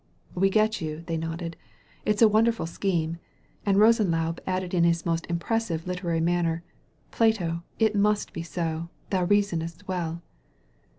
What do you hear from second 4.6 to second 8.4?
in his most im pressive literary manner: "Plato, it muai